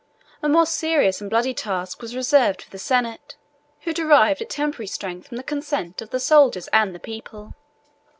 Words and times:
A 0.41 0.49
more 0.49 0.65
serious 0.65 1.21
and 1.21 1.29
bloody 1.29 1.53
task 1.53 2.01
was 2.01 2.15
reserved 2.15 2.63
for 2.63 2.71
the 2.71 2.79
senate, 2.79 3.35
who 3.81 3.93
derived 3.93 4.41
a 4.41 4.45
temporary 4.45 4.87
strength 4.87 5.27
from 5.27 5.37
the 5.37 5.43
consent 5.43 6.01
of 6.01 6.09
the 6.09 6.19
soldiers 6.19 6.67
and 6.69 6.99
people. 7.03 7.53